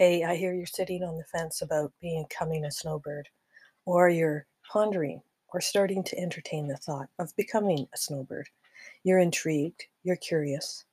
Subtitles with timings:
[0.00, 3.28] Hey, I hear you're sitting on the fence about becoming a snowbird,
[3.84, 5.20] or you're pondering
[5.52, 8.48] or starting to entertain the thought of becoming a snowbird.
[9.04, 10.86] You're intrigued, you're curious.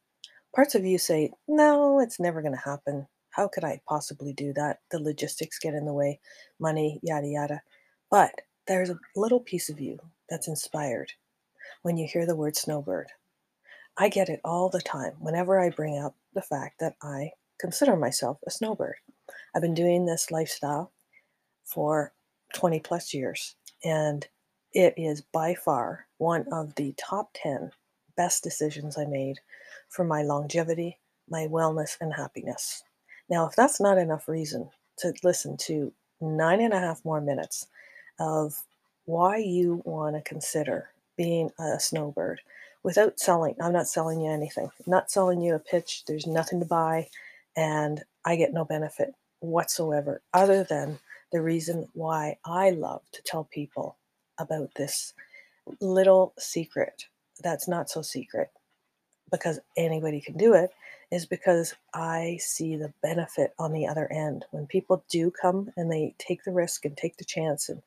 [0.54, 3.08] Parts of you say, No, it's never going to happen.
[3.30, 4.80] How could I possibly do that?
[4.92, 6.20] The logistics get in the way,
[6.60, 7.62] money, yada, yada.
[8.12, 10.00] But there's a little piece of you
[10.30, 11.14] that's inspired
[11.82, 13.08] when you hear the word snowbird.
[13.98, 17.96] I get it all the time whenever I bring up the fact that I consider
[17.96, 18.96] myself a snowbird.
[19.56, 20.92] I've been doing this lifestyle
[21.66, 22.14] for
[22.54, 24.28] 20 plus years, and
[24.74, 27.72] it is by far one of the top 10
[28.16, 29.40] best decisions I made
[29.90, 30.98] for my longevity,
[31.30, 32.84] my wellness, and happiness.
[33.30, 37.68] Now, if that's not enough reason to listen to nine and a half more minutes
[38.20, 38.56] of
[39.06, 42.42] why you want to consider being a snowbird
[42.84, 46.60] without selling, I'm not selling you anything, I'm not selling you a pitch, there's nothing
[46.60, 47.10] to buy,
[47.58, 51.00] and I get no benefit whatsoever other than
[51.34, 53.98] the reason why I love to tell people
[54.40, 55.14] about this
[55.82, 57.06] little secret
[57.44, 58.52] that's not so secret
[59.32, 60.72] because anybody can do it
[61.12, 64.46] is because I see the benefit on the other end.
[64.52, 67.82] When people do come and they take the risk and take the chance and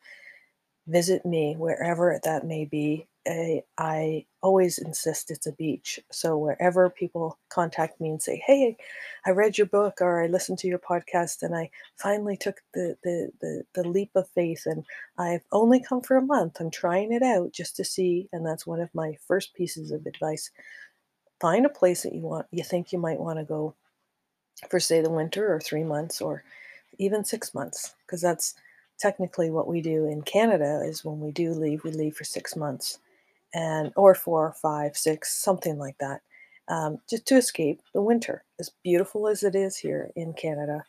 [0.88, 6.00] visit me wherever that may be, I, I always insist it's a beach.
[6.10, 8.76] So wherever people contact me and say, "Hey,
[9.26, 12.96] I read your book or I listened to your podcast and I finally took the
[13.04, 14.84] the the, the leap of faith and
[15.18, 16.60] I've only come for a month.
[16.60, 20.06] I'm trying it out just to see." And that's one of my first pieces of
[20.06, 20.50] advice.
[21.40, 23.74] Find a place that you want you think you might want to go
[24.70, 26.42] for say the winter or 3 months or
[26.98, 28.54] even 6 months because that's
[28.98, 32.56] technically what we do in Canada is when we do leave, we leave for 6
[32.56, 32.98] months
[33.54, 36.20] and or four, five, six, something like that,
[36.68, 38.44] um, just to escape the winter.
[38.58, 40.84] As beautiful as it is here in Canada,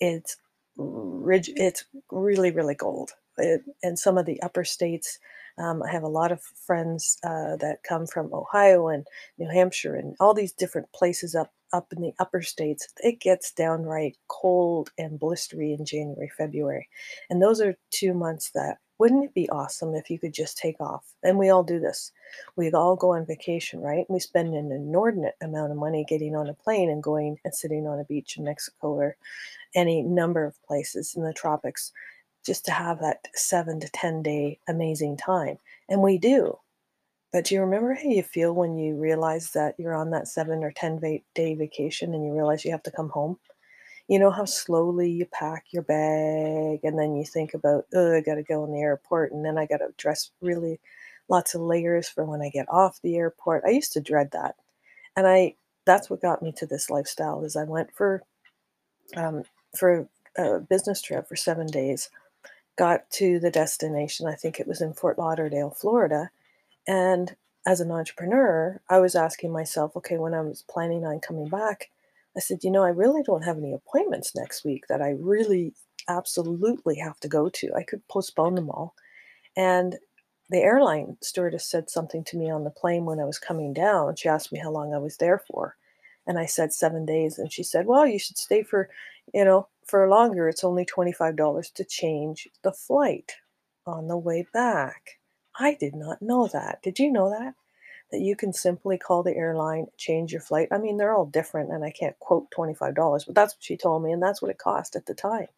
[0.00, 0.36] it's
[0.76, 3.12] rig- it's really really cold.
[3.38, 5.18] It, and some of the upper states,
[5.58, 9.06] um, I have a lot of friends uh, that come from Ohio and
[9.38, 12.88] New Hampshire and all these different places up up in the upper states.
[12.98, 16.88] It gets downright cold and blistery in January, February,
[17.28, 20.78] and those are two months that wouldn't it be awesome if you could just take
[20.78, 21.14] off?
[21.22, 22.12] And we all do this.
[22.54, 24.04] We all go on vacation, right?
[24.10, 27.86] We spend an inordinate amount of money getting on a plane and going and sitting
[27.86, 29.16] on a beach in Mexico or
[29.74, 31.92] any number of places in the tropics
[32.44, 35.56] just to have that seven to 10 day amazing time.
[35.88, 36.58] And we do.
[37.32, 40.64] But do you remember how you feel when you realize that you're on that seven
[40.64, 40.98] or 10
[41.34, 43.38] day vacation and you realize you have to come home?
[44.08, 48.20] You know how slowly you pack your bag and then you think about, oh, I
[48.20, 50.80] got to go in the airport and then I got to dress really
[51.28, 53.62] lots of layers for when I get off the airport.
[53.64, 54.56] I used to dread that.
[55.16, 55.54] And I
[55.84, 58.22] that's what got me to this lifestyle is I went for
[59.16, 59.44] um,
[59.76, 62.10] for a business trip for 7 days.
[62.76, 64.26] Got to the destination.
[64.26, 66.30] I think it was in Fort Lauderdale, Florida.
[66.86, 67.36] And
[67.66, 71.90] as an entrepreneur, I was asking myself, okay, when I was planning on coming back,
[72.36, 75.74] I said, you know, I really don't have any appointments next week that I really
[76.08, 77.74] absolutely have to go to.
[77.74, 78.94] I could postpone them all.
[79.56, 79.96] And
[80.48, 84.16] the airline stewardess said something to me on the plane when I was coming down.
[84.16, 85.76] She asked me how long I was there for.
[86.26, 87.38] And I said seven days.
[87.38, 88.88] And she said, well, you should stay for,
[89.32, 90.48] you know, for longer.
[90.48, 93.32] It's only $25 to change the flight
[93.86, 95.19] on the way back.
[95.60, 96.82] I did not know that.
[96.82, 97.54] Did you know that?
[98.12, 100.68] that you can simply call the airline, change your flight.
[100.70, 104.02] I mean, they're all different, and I can't quote $25, but that's what she told
[104.04, 105.48] me, and that's what it cost at the time.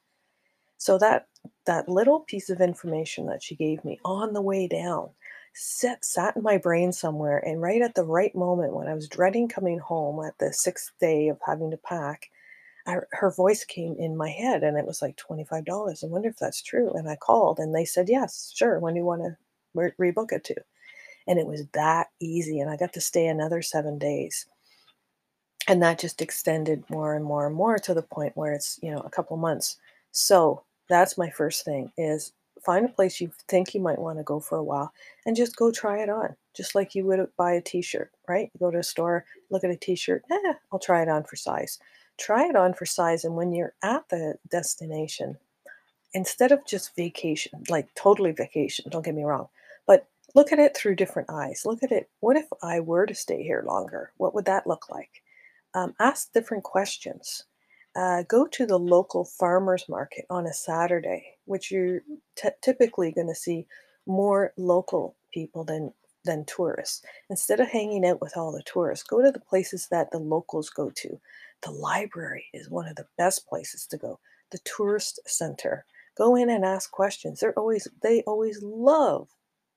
[0.78, 1.28] So that
[1.66, 5.10] that little piece of information that she gave me on the way down
[5.54, 9.08] sat, sat in my brain somewhere, and right at the right moment when I was
[9.08, 12.30] dreading coming home at the sixth day of having to pack,
[12.86, 16.04] I, her voice came in my head, and it was like $25.
[16.04, 16.92] I wonder if that's true.
[16.94, 18.78] And I called, and they said, yes, sure.
[18.80, 19.36] When do you want to
[19.74, 20.56] re- rebook it to?
[21.26, 22.60] And it was that easy.
[22.60, 24.46] And I got to stay another seven days.
[25.68, 28.90] And that just extended more and more and more to the point where it's, you
[28.90, 29.76] know, a couple months.
[30.10, 32.32] So that's my first thing is
[32.64, 34.92] find a place you think you might want to go for a while
[35.26, 36.34] and just go try it on.
[36.54, 38.50] Just like you would buy a t-shirt, right?
[38.52, 41.36] You go to a store, look at a t-shirt, eh, I'll try it on for
[41.36, 41.78] size.
[42.18, 43.24] Try it on for size.
[43.24, 45.36] And when you're at the destination,
[46.14, 49.48] instead of just vacation, like totally vacation, don't get me wrong,
[50.34, 51.62] look at it through different eyes.
[51.64, 52.08] Look at it.
[52.20, 54.12] What if I were to stay here longer?
[54.16, 55.22] What would that look like?
[55.74, 57.44] Um, ask different questions.
[57.94, 62.00] Uh, go to the local farmers market on a Saturday, which you're
[62.36, 63.66] t- typically going to see
[64.06, 65.92] more local people than
[66.24, 67.02] than tourists.
[67.30, 70.70] Instead of hanging out with all the tourists, go to the places that the locals
[70.70, 71.20] go to.
[71.62, 74.20] The library is one of the best places to go.
[74.52, 75.84] The tourist center.
[76.16, 77.40] Go in and ask questions.
[77.40, 79.28] They're always they always love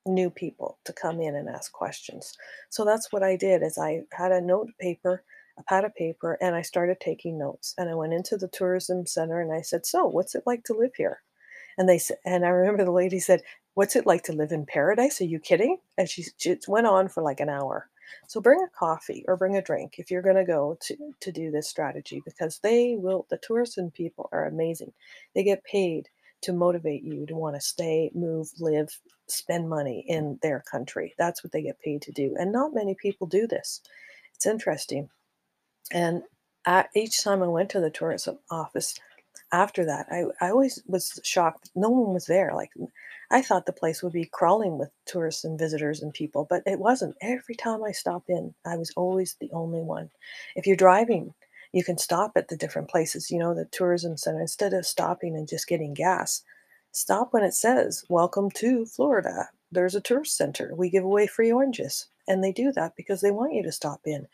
[0.05, 2.37] new people to come in and ask questions.
[2.69, 5.23] So that's what I did is I had a note paper,
[5.57, 7.73] a pad of paper, and I started taking notes.
[7.77, 10.73] And I went into the tourism center and I said, "So, what's it like to
[10.73, 11.21] live here?"
[11.77, 13.41] And they said, and I remember the lady said,
[13.73, 15.21] "What's it like to live in paradise?
[15.21, 17.89] Are you kidding?" And she, she went on for like an hour.
[18.27, 21.31] So bring a coffee or bring a drink if you're going to go to to
[21.31, 23.25] do this strategy because they will.
[23.29, 24.93] The tourism people are amazing.
[25.33, 26.09] They get paid
[26.45, 28.89] to motivate you to want to stay, move, live,
[29.27, 31.13] spend money in their country.
[31.17, 32.35] That's what they get paid to do.
[32.39, 33.81] And not many people do this.
[34.33, 35.09] It's interesting.
[35.91, 36.23] And
[36.65, 38.95] at, each time I went to the tourism office
[39.51, 41.69] after that, I, I always was shocked.
[41.75, 42.51] No one was there.
[42.53, 42.71] Like,
[43.31, 46.79] I thought the place would be crawling with tourists and visitors and people, but it
[46.79, 47.15] wasn't.
[47.21, 50.09] Every time I stopped in, I was always the only one.
[50.55, 51.33] If you're driving,
[51.75, 54.41] you can stop at the different places, you know, the tourism center.
[54.41, 56.41] Instead of stopping and just getting gas,
[56.93, 59.49] stop when it says, Welcome to Florida.
[59.73, 60.73] There's a tourist center.
[60.75, 62.07] We give away free oranges.
[62.29, 64.27] And they do that because they want you to stop in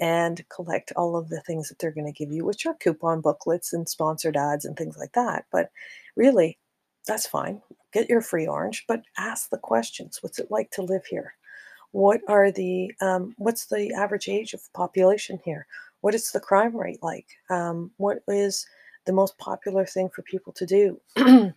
[0.00, 3.22] and collect all of the things that they're going to give you, which are coupon
[3.22, 5.46] booklets and sponsored ads and things like that.
[5.52, 5.70] But
[6.16, 6.58] really,
[7.08, 7.62] that's fine.
[7.92, 10.20] Get your free orange, but ask the questions.
[10.22, 11.34] What's it like to live here?
[11.92, 15.66] What are the um, what's the average age of population here?
[16.04, 17.28] What is the crime rate like?
[17.48, 18.66] Um, what is
[19.06, 21.00] the most popular thing for people to do?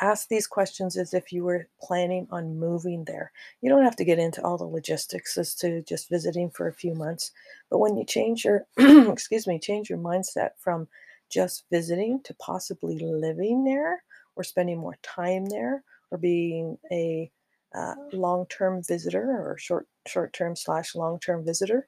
[0.00, 3.30] ask these questions as if you were planning on moving there.
[3.60, 6.72] You don't have to get into all the logistics as to just visiting for a
[6.72, 7.30] few months,
[7.68, 10.88] but when you change your excuse me, change your mindset from
[11.28, 14.02] just visiting to possibly living there
[14.34, 17.30] or spending more time there or being a
[17.74, 21.86] uh, long-term visitor or short short-term slash long-term visitor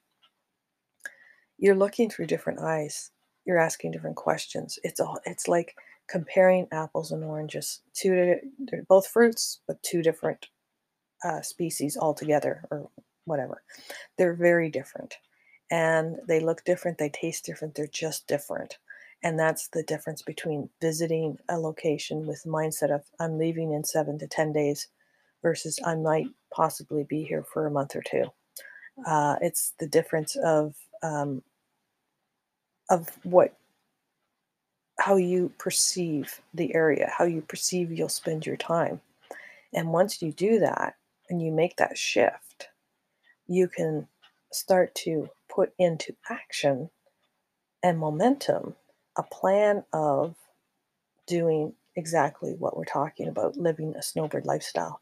[1.57, 3.11] you're looking through different eyes
[3.45, 5.75] you're asking different questions it's all it's like
[6.07, 7.81] comparing apples and oranges.
[7.93, 10.47] Two, they're both fruits, but two different
[11.23, 12.89] uh, species altogether, or
[13.25, 13.61] whatever.
[14.17, 15.15] They're very different,
[15.69, 16.97] and they look different.
[16.97, 17.75] They taste different.
[17.75, 18.77] They're just different,
[19.23, 23.83] and that's the difference between visiting a location with the mindset of I'm leaving in
[23.83, 24.87] seven to ten days,
[25.41, 28.25] versus I might possibly be here for a month or two.
[29.05, 31.43] Uh, it's the difference of um,
[32.89, 33.53] of what
[34.99, 38.99] how you perceive the area, how you perceive you'll spend your time.
[39.73, 40.95] And once you do that
[41.29, 42.69] and you make that shift,
[43.47, 44.07] you can
[44.51, 46.89] start to put into action
[47.83, 48.75] and momentum
[49.17, 50.35] a plan of
[51.27, 55.01] doing exactly what we're talking about living a snowbird lifestyle.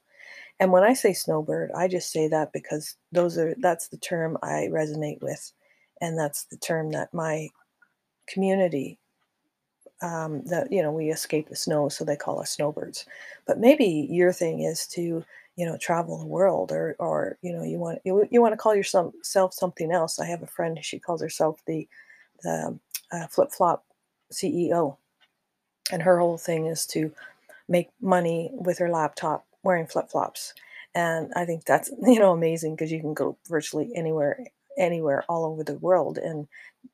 [0.60, 4.38] And when I say snowbird, I just say that because those are that's the term
[4.42, 5.52] I resonate with
[6.02, 7.50] and that's the term that my
[8.27, 9.00] community
[10.01, 13.06] um, that you know we escape the snow, so they call us snowbirds.
[13.48, 15.24] But maybe your thing is to
[15.56, 18.57] you know travel the world, or or you know you want you, you want to
[18.57, 19.13] call yourself
[19.54, 20.19] something else.
[20.19, 21.88] I have a friend; she calls herself the
[22.44, 22.77] the
[23.12, 23.86] uh, flip flop
[24.33, 24.98] CEO,
[25.92, 27.12] and her whole thing is to
[27.68, 30.54] make money with her laptop wearing flip flops.
[30.94, 34.45] And I think that's you know amazing because you can go virtually anywhere
[34.77, 36.48] anywhere all over the world and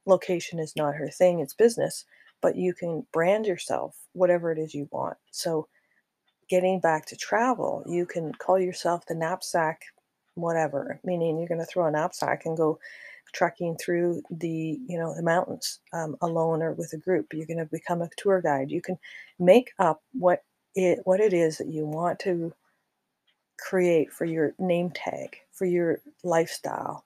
[0.05, 2.05] location is not her thing it's business
[2.41, 5.17] but you can brand yourself whatever it is you want.
[5.31, 5.67] So,
[6.49, 9.83] getting back to travel, you can call yourself the knapsack,
[10.35, 12.79] whatever, meaning you're going to throw a knapsack and go
[13.33, 17.57] trekking through the you know the mountains um, alone or with a group you're going
[17.57, 18.97] to become a tour guide you can
[19.39, 20.43] make up what
[20.75, 22.53] it what it is that you want to
[23.57, 27.05] create for your name tag for your lifestyle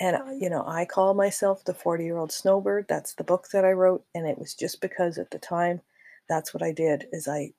[0.00, 2.86] and, uh, you know, I call myself the 40 year old snowbird.
[2.88, 4.02] That's the book that I wrote.
[4.14, 5.82] And it was just because at the time,
[6.28, 7.52] that's what I did is I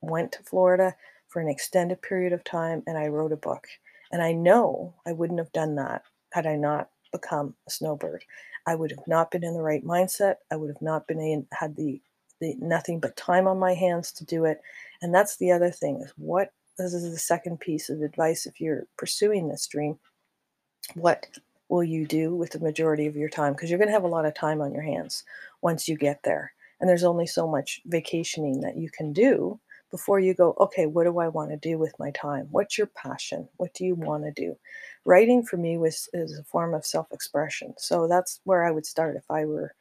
[0.00, 0.94] went to Florida
[1.28, 3.68] for an extended period of time and I wrote a book.
[4.10, 8.24] And I know I wouldn't have done that had I not become a snowbird.
[8.66, 10.36] I would have not been in the right mindset.
[10.50, 12.00] I would have not been in, had the,
[12.40, 14.60] the nothing but time on my hands to do it.
[15.00, 18.60] And that's the other thing is what this is the second piece of advice if
[18.60, 19.98] you're pursuing this dream.
[20.94, 21.26] What
[21.68, 23.52] will you do with the majority of your time?
[23.52, 25.24] Because you're going to have a lot of time on your hands
[25.62, 26.52] once you get there.
[26.80, 29.58] And there's only so much vacationing that you can do
[29.90, 32.46] before you go, okay, what do I want to do with my time?
[32.50, 33.48] What's your passion?
[33.56, 34.56] What do you want to do?
[35.04, 37.74] Writing for me was is a form of self-expression.
[37.78, 39.74] So that's where I would start if I were,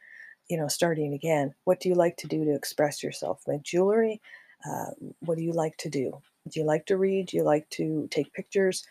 [0.50, 1.53] you know, starting again.
[1.65, 3.41] What do you like to do to express yourself?
[3.48, 4.22] Make jewelry?
[4.65, 6.20] Uh, what do you like to do?
[6.50, 7.27] Do you like to read?
[7.27, 8.88] Do you like to take pictures?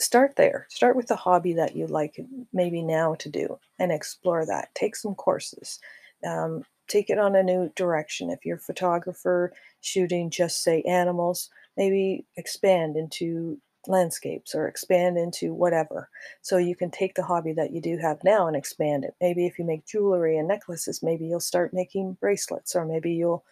[0.00, 0.66] Start there.
[0.70, 2.18] Start with the hobby that you like
[2.52, 4.74] maybe now to do and explore that.
[4.74, 5.78] Take some courses.
[6.26, 8.30] Um, take it on a new direction.
[8.30, 15.54] If you're a photographer shooting just say animals, maybe expand into landscapes or expand into
[15.54, 16.08] whatever.
[16.42, 19.14] So you can take the hobby that you do have now and expand it.
[19.20, 23.44] Maybe if you make jewelry and necklaces, maybe you'll start making bracelets or maybe you'll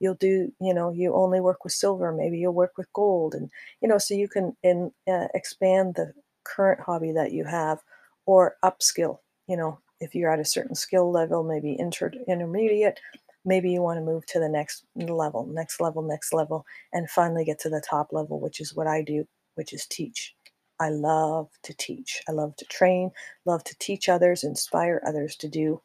[0.00, 3.50] you'll do you know you only work with silver maybe you'll work with gold and
[3.80, 6.12] you know so you can in, uh, expand the
[6.44, 7.78] current hobby that you have
[8.26, 12.98] or upskill you know if you're at a certain skill level maybe inter- intermediate
[13.44, 17.44] maybe you want to move to the next level next level next level and finally
[17.44, 20.34] get to the top level which is what i do which is teach.
[20.80, 22.22] I love to teach.
[22.26, 23.10] I love to train
[23.44, 25.82] love to teach others inspire others to do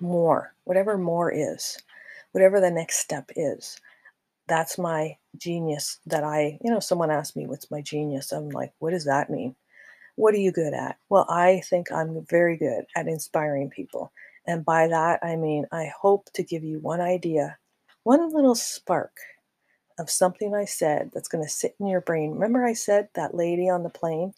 [0.00, 1.76] more whatever more is
[2.32, 3.78] whatever the next step is.
[4.48, 8.32] That's my genius that I, you know, someone asked me, what's my genius?
[8.32, 9.54] I'm like, what does that mean?
[10.16, 10.98] What are you good at?
[11.08, 14.12] Well, I think I'm very good at inspiring people.
[14.46, 17.56] And by that, I mean, I hope to give you one idea,
[18.02, 19.16] one little spark
[19.98, 22.32] of something I said that's going to sit in your brain.
[22.32, 24.34] Remember, I said that lady on the plane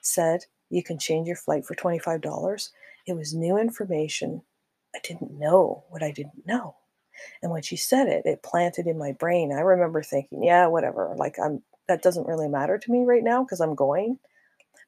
[0.00, 2.70] said you can change your flight for $25?
[3.06, 4.42] It was new information.
[4.94, 6.76] I didn't know what I didn't know.
[7.42, 9.52] And when she said it, it planted in my brain.
[9.52, 11.14] I remember thinking, yeah, whatever.
[11.16, 14.18] Like I'm that doesn't really matter to me right now because I'm going.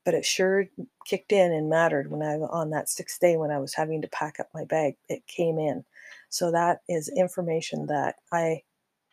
[0.05, 0.67] But it sure
[1.07, 4.09] kicked in and mattered when I on that sixth day when I was having to
[4.09, 4.97] pack up my bag.
[5.09, 5.85] It came in.
[6.29, 8.63] So that is information that I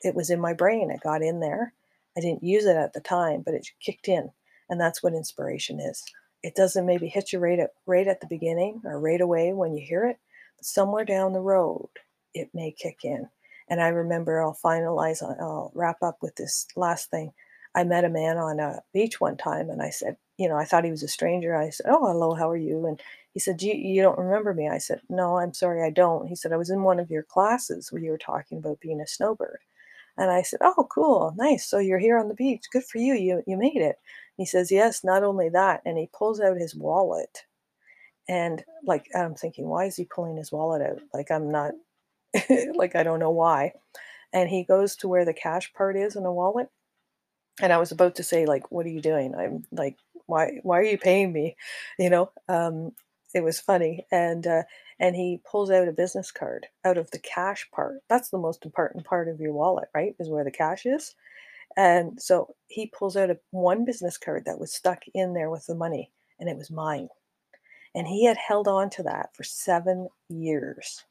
[0.01, 0.91] it was in my brain.
[0.91, 1.73] It got in there.
[2.17, 4.31] I didn't use it at the time, but it kicked in.
[4.69, 6.03] And that's what inspiration is.
[6.43, 9.73] It doesn't maybe hit you right at right at the beginning or right away when
[9.73, 10.19] you hear it,
[10.57, 11.89] but somewhere down the road
[12.33, 13.29] it may kick in.
[13.69, 17.31] And I remember I'll finalize, uh, I'll wrap up with this last thing.
[17.75, 20.65] I met a man on a beach one time and I said, you know, I
[20.65, 21.55] thought he was a stranger.
[21.55, 22.85] I said, Oh, hello, how are you?
[22.87, 23.01] And
[23.33, 24.67] he said, you, you don't remember me?
[24.67, 26.27] I said, No, I'm sorry, I don't.
[26.27, 28.99] He said, I was in one of your classes where you were talking about being
[28.99, 29.59] a snowbird.
[30.17, 31.65] And I said, Oh, cool, nice.
[31.67, 32.65] So you're here on the beach.
[32.71, 33.13] Good for you.
[33.15, 33.97] You you made it.
[34.37, 35.81] He says, Yes, not only that.
[35.85, 37.45] And he pulls out his wallet.
[38.29, 41.01] And like I'm thinking, why is he pulling his wallet out?
[41.13, 41.73] Like I'm not
[42.75, 43.73] like I don't know why.
[44.33, 46.69] And he goes to where the cash part is in the wallet.
[47.61, 49.35] And I was about to say, like, what are you doing?
[49.35, 51.55] I'm like, why why are you paying me?
[51.99, 52.31] You know?
[52.47, 52.93] Um,
[53.33, 54.05] it was funny.
[54.11, 54.63] And uh,
[54.99, 58.01] and he pulls out a business card out of the cash part.
[58.09, 60.15] That's the most important part of your wallet, right?
[60.19, 61.15] Is where the cash is.
[61.77, 65.65] And so he pulls out a one business card that was stuck in there with
[65.65, 67.09] the money, and it was mine.
[67.95, 71.03] And he had held on to that for seven years.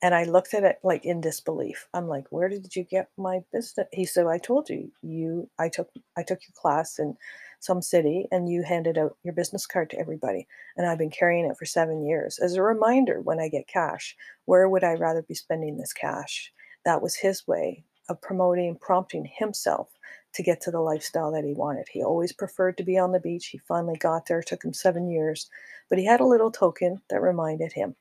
[0.00, 1.88] And I looked at it like in disbelief.
[1.92, 4.92] I'm like, "Where did you get my business?" He said, "I told you.
[5.02, 7.16] You I took I took your class in
[7.60, 10.46] some city and you handed out your business card to everybody.
[10.76, 14.16] And I've been carrying it for 7 years as a reminder when I get cash,
[14.44, 16.52] where would I rather be spending this cash?"
[16.84, 19.88] That was his way of promoting, prompting himself
[20.34, 21.88] to get to the lifestyle that he wanted.
[21.88, 23.46] He always preferred to be on the beach.
[23.48, 24.42] He finally got there.
[24.42, 25.50] Took him 7 years,
[25.88, 27.96] but he had a little token that reminded him.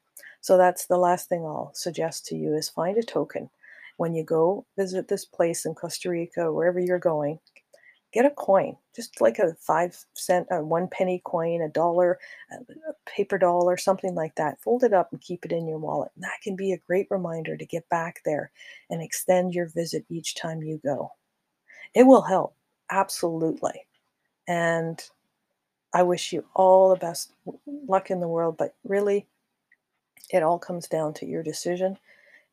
[0.47, 3.49] So that's the last thing I'll suggest to you is find a token.
[3.97, 7.39] When you go visit this place in Costa Rica, wherever you're going,
[8.13, 12.17] get a coin, just like a five cent, a one penny coin, a dollar,
[12.49, 14.61] a paper doll, or something like that.
[14.61, 16.11] Fold it up and keep it in your wallet.
[16.15, 18.49] And that can be a great reminder to get back there
[18.89, 21.11] and extend your visit each time you go.
[21.93, 22.55] It will help,
[22.89, 23.83] absolutely.
[24.47, 25.03] And
[25.93, 27.33] I wish you all the best
[27.65, 29.27] luck in the world, but really,
[30.31, 31.97] it all comes down to your decision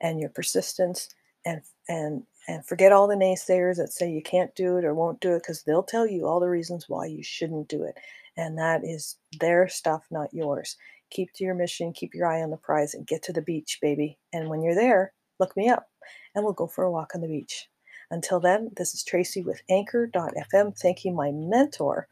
[0.00, 1.08] and your persistence
[1.44, 5.20] and and and forget all the naysayers that say you can't do it or won't
[5.20, 7.96] do it because they'll tell you all the reasons why you shouldn't do it
[8.36, 10.76] and that is their stuff not yours.
[11.10, 13.78] Keep to your mission keep your eye on the prize and get to the beach
[13.80, 15.88] baby and when you're there look me up
[16.34, 17.68] and we'll go for a walk on the beach.
[18.10, 22.08] Until then this is tracey with anchor.fm thanking my mentor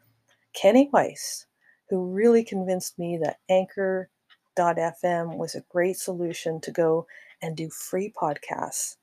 [0.53, 1.45] kenny weiss
[1.89, 4.09] who really convinced me that anchor
[4.55, 7.07] Dot fm was a great solution to go
[7.41, 8.97] and do free podcasts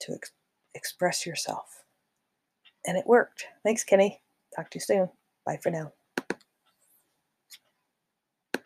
[0.00, 0.32] to ex-
[0.74, 1.84] express yourself.
[2.86, 3.46] And it worked.
[3.64, 4.22] Thanks, Kenny.
[4.56, 5.10] Talk to you soon.
[5.46, 5.92] Bye for now.